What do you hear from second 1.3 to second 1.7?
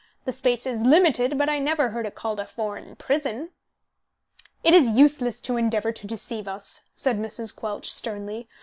but I